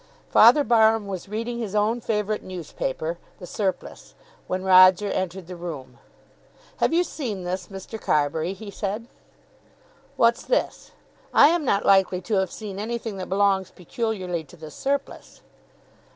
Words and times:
Father 0.31 0.63
Barham 0.63 1.05
was 1.05 1.29
reading 1.29 1.59
his 1.59 1.75
own 1.75 2.01
favourite 2.01 2.41
newspaper, 2.41 3.19
"The 3.37 3.45
Surplice," 3.45 4.15
when 4.47 4.63
Roger 4.63 5.11
entered 5.11 5.45
the 5.45 5.55
room. 5.55 5.99
"Have 6.77 6.91
you 6.91 7.03
seen 7.03 7.43
this, 7.43 7.67
Mr. 7.67 8.01
Carbury?" 8.01 8.53
he 8.53 8.71
said. 8.71 9.07
"What's 10.17 10.41
this? 10.41 10.89
I 11.35 11.49
am 11.49 11.63
not 11.65 11.85
likely 11.85 12.19
to 12.21 12.33
have 12.39 12.51
seen 12.51 12.79
anything 12.79 13.17
that 13.17 13.29
belongs 13.29 13.69
peculiarly 13.69 14.43
to 14.45 14.57
'The 14.57 14.71
Surplice.'" 14.71 15.41